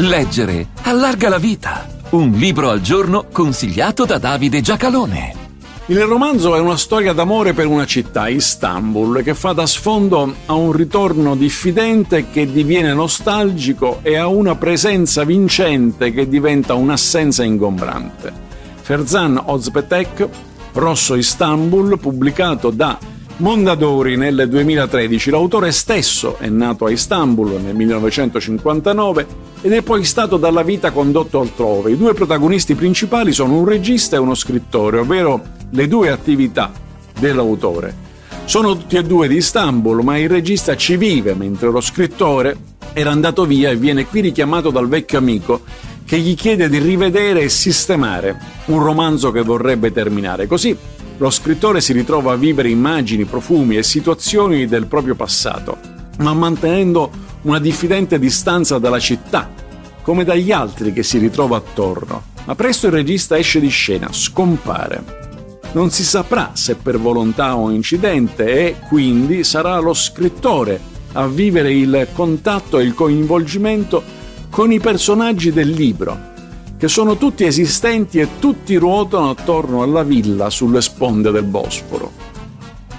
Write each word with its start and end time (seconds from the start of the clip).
Leggere 0.00 0.68
allarga 0.82 1.28
la 1.28 1.38
vita. 1.38 1.88
Un 2.10 2.30
libro 2.30 2.70
al 2.70 2.80
giorno 2.80 3.26
consigliato 3.32 4.04
da 4.04 4.18
Davide 4.18 4.60
Giacalone. 4.60 5.34
Il 5.86 6.00
romanzo 6.02 6.54
è 6.54 6.60
una 6.60 6.76
storia 6.76 7.12
d'amore 7.12 7.52
per 7.52 7.66
una 7.66 7.84
città, 7.84 8.28
Istanbul, 8.28 9.24
che 9.24 9.34
fa 9.34 9.52
da 9.54 9.66
sfondo 9.66 10.36
a 10.46 10.52
un 10.52 10.70
ritorno 10.70 11.34
diffidente 11.34 12.30
che 12.30 12.48
diviene 12.48 12.94
nostalgico 12.94 13.98
e 14.02 14.14
a 14.14 14.28
una 14.28 14.54
presenza 14.54 15.24
vincente 15.24 16.12
che 16.12 16.28
diventa 16.28 16.74
un'assenza 16.74 17.42
ingombrante. 17.42 18.32
Ferzan 18.80 19.42
Ozpetek, 19.46 20.28
Rosso 20.74 21.16
Istanbul, 21.16 21.98
pubblicato 21.98 22.70
da 22.70 22.96
Mondadori 23.38 24.16
nel 24.16 24.48
2013. 24.48 25.30
L'autore 25.30 25.70
stesso 25.70 26.38
è 26.38 26.48
nato 26.48 26.86
a 26.86 26.90
Istanbul 26.90 27.60
nel 27.60 27.74
1959 27.76 29.26
ed 29.60 29.72
è 29.72 29.82
poi 29.82 30.02
stato 30.02 30.38
dalla 30.38 30.64
vita 30.64 30.90
condotto 30.90 31.40
altrove. 31.40 31.92
I 31.92 31.96
due 31.96 32.14
protagonisti 32.14 32.74
principali 32.74 33.32
sono 33.32 33.58
un 33.58 33.64
regista 33.64 34.16
e 34.16 34.18
uno 34.18 34.34
scrittore, 34.34 34.98
ovvero 34.98 35.40
le 35.70 35.86
due 35.86 36.10
attività 36.10 36.72
dell'autore. 37.16 38.06
Sono 38.44 38.76
tutti 38.76 38.96
e 38.96 39.04
due 39.04 39.28
di 39.28 39.36
Istanbul, 39.36 40.02
ma 40.02 40.18
il 40.18 40.28
regista 40.28 40.76
ci 40.76 40.96
vive, 40.96 41.34
mentre 41.34 41.70
lo 41.70 41.80
scrittore 41.80 42.56
era 42.92 43.12
andato 43.12 43.44
via 43.44 43.70
e 43.70 43.76
viene 43.76 44.06
qui 44.06 44.20
richiamato 44.20 44.70
dal 44.70 44.88
vecchio 44.88 45.18
amico 45.18 45.60
che 46.04 46.18
gli 46.18 46.34
chiede 46.34 46.68
di 46.68 46.78
rivedere 46.78 47.42
e 47.42 47.48
sistemare 47.48 48.36
un 48.66 48.82
romanzo 48.82 49.30
che 49.30 49.42
vorrebbe 49.42 49.92
terminare. 49.92 50.48
Così 50.48 50.76
lo 51.18 51.30
scrittore 51.30 51.80
si 51.80 51.92
ritrova 51.92 52.32
a 52.32 52.36
vivere 52.36 52.70
immagini, 52.70 53.24
profumi 53.24 53.76
e 53.76 53.82
situazioni 53.82 54.66
del 54.66 54.86
proprio 54.86 55.16
passato, 55.16 55.76
ma 56.18 56.32
mantenendo 56.32 57.10
una 57.42 57.58
diffidente 57.58 58.18
distanza 58.18 58.78
dalla 58.78 59.00
città, 59.00 59.50
come 60.02 60.24
dagli 60.24 60.52
altri 60.52 60.92
che 60.92 61.02
si 61.02 61.18
ritrova 61.18 61.56
attorno. 61.56 62.22
Ma 62.44 62.54
presto 62.54 62.86
il 62.86 62.92
regista 62.92 63.36
esce 63.36 63.60
di 63.60 63.68
scena, 63.68 64.08
scompare. 64.10 65.16
Non 65.72 65.90
si 65.90 66.04
saprà 66.04 66.52
se 66.54 66.76
per 66.76 66.98
volontà 66.98 67.56
o 67.56 67.70
incidente 67.70 68.66
e 68.66 68.76
quindi 68.88 69.44
sarà 69.44 69.78
lo 69.80 69.92
scrittore 69.92 70.80
a 71.12 71.26
vivere 71.26 71.72
il 71.72 72.08
contatto 72.12 72.78
e 72.78 72.84
il 72.84 72.94
coinvolgimento 72.94 74.02
con 74.50 74.72
i 74.72 74.78
personaggi 74.78 75.52
del 75.52 75.68
libro, 75.68 76.36
che 76.78 76.86
sono 76.86 77.16
tutti 77.16 77.44
esistenti 77.44 78.20
e 78.20 78.38
tutti 78.38 78.76
ruotano 78.76 79.30
attorno 79.30 79.82
alla 79.82 80.04
villa 80.04 80.48
sulle 80.48 80.80
sponde 80.80 81.32
del 81.32 81.42
Bosforo. 81.42 82.12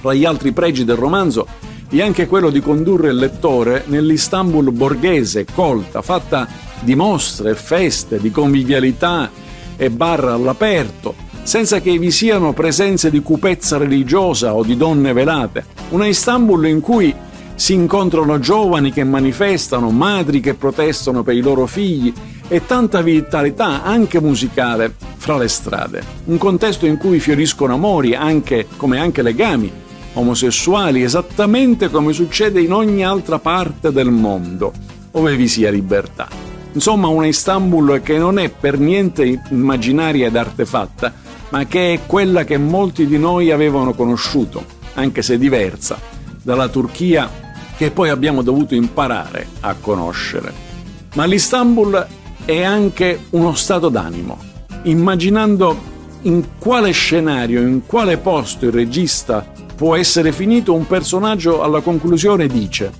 Tra 0.02 0.14
gli 0.14 0.26
altri 0.26 0.52
pregi 0.52 0.84
del 0.84 0.98
romanzo 0.98 1.48
vi 1.90 2.00
è 2.00 2.04
anche 2.04 2.28
quello 2.28 2.50
di 2.50 2.60
condurre 2.60 3.10
il 3.10 3.16
lettore 3.16 3.86
nell'Istanbul 3.88 4.72
borghese, 4.72 5.46
colta, 5.46 6.02
fatta 6.02 6.48
di 6.82 6.94
mostre, 6.94 7.56
feste, 7.56 8.20
di 8.20 8.32
convivialità 8.32 9.32
e 9.78 9.90
bar 9.90 10.26
all'aperto, 10.26 11.16
senza 11.44 11.80
che 11.80 11.98
vi 11.98 12.12
siano 12.12 12.52
presenze 12.52 13.10
di 13.10 13.22
cupezza 13.22 13.78
religiosa 13.78 14.54
o 14.54 14.64
di 14.64 14.76
donne 14.76 15.14
velate. 15.14 15.66
Una 15.90 16.06
Istanbul 16.06 16.68
in 16.68 16.82
cui 16.82 17.16
si 17.56 17.74
incontrano 17.74 18.40
giovani 18.40 18.92
che 18.92 19.04
manifestano, 19.04 19.90
madri 19.90 20.42
che 20.42 20.54
protestano 20.54 21.24
per 21.24 21.36
i 21.36 21.42
loro 21.42 21.66
figli 21.66 22.14
e 22.50 22.66
tanta 22.66 23.02
vitalità 23.02 23.84
anche 23.84 24.20
musicale 24.20 24.94
fra 25.16 25.38
le 25.38 25.48
strade. 25.48 26.04
Un 26.26 26.38
contesto 26.38 26.86
in 26.86 26.98
cui 26.98 27.20
fioriscono 27.20 27.76
amori, 27.76 28.16
anche, 28.16 28.68
come 28.76 29.00
anche 29.00 29.22
legami 29.22 29.72
omosessuali, 30.14 31.04
esattamente 31.04 31.90
come 31.90 32.12
succede 32.12 32.60
in 32.60 32.74
ogni 32.74 33.06
altra 33.06 33.40
parte 33.40 33.92
del 33.92 34.10
mondo, 34.10 34.74
dove 35.12 35.36
vi 35.36 35.48
sia 35.48 35.70
libertà. 35.70 36.28
Insomma, 36.74 37.08
una 37.08 37.28
Istanbul 37.28 38.02
che 38.02 38.18
non 38.18 38.38
è 38.38 38.50
per 38.50 38.80
niente 38.80 39.42
immaginaria 39.50 40.28
ed 40.28 40.36
artefatta, 40.36 41.14
ma 41.50 41.66
che 41.66 41.94
è 41.94 42.00
quella 42.06 42.44
che 42.44 42.58
molti 42.58 43.08
di 43.08 43.18
noi 43.18 43.52
avevano 43.52 43.94
conosciuto, 43.94 44.64
anche 44.96 45.22
se 45.22 45.38
diversa, 45.38 46.00
dalla 46.42 46.68
Turchia 46.68 47.48
che 47.78 47.92
poi 47.92 48.10
abbiamo 48.10 48.42
dovuto 48.42 48.76
imparare 48.76 49.48
a 49.62 49.74
conoscere. 49.80 50.68
Ma 51.16 51.26
l'Istanbul 51.26 52.06
è 52.50 52.64
anche 52.64 53.26
uno 53.30 53.54
stato 53.54 53.90
d'animo, 53.90 54.36
immaginando 54.84 55.78
in 56.24 56.58
quale 56.58 56.90
scenario, 56.90 57.62
in 57.62 57.86
quale 57.86 58.18
posto 58.18 58.66
il 58.66 58.72
regista 58.72 59.46
può 59.76 59.96
essere 59.96 60.32
finito, 60.32 60.74
un 60.74 60.88
personaggio 60.88 61.62
alla 61.62 61.82
conclusione 61.82 62.48
dice 62.48 62.92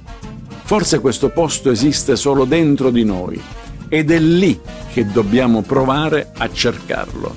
Forse 0.66 1.00
questo 1.00 1.30
posto 1.30 1.72
esiste 1.72 2.16
solo 2.16 2.46
dentro 2.46 2.92
di 2.92 3.04
noi 3.04 3.42
ed 3.88 4.12
è 4.12 4.20
lì 4.20 4.60
che 4.94 5.08
dobbiamo 5.08 5.64
provare 5.64 6.32
a 6.38 6.48
cercarlo. 6.52 7.36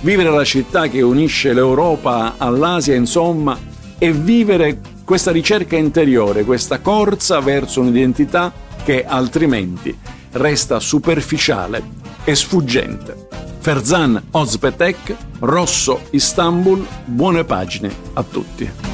Vivere 0.00 0.30
la 0.30 0.44
città 0.44 0.88
che 0.88 1.02
unisce 1.02 1.52
l'Europa 1.52 2.34
all'Asia, 2.36 2.96
insomma, 2.96 3.56
e 3.96 4.10
vivere 4.10 4.80
questa 5.04 5.30
ricerca 5.30 5.76
interiore, 5.76 6.42
questa 6.42 6.80
corsa 6.80 7.38
verso 7.38 7.80
un'identità 7.80 8.52
che 8.82 9.04
altrimenti 9.04 9.96
resta 10.32 10.80
superficiale 10.80 11.82
e 12.24 12.34
sfuggente. 12.34 13.28
Ferzan 13.60 14.28
Ozpetek, 14.30 15.14
Rosso 15.40 16.00
Istanbul, 16.10 16.86
buone 17.04 17.44
pagine 17.44 17.90
a 18.14 18.22
tutti. 18.22 18.87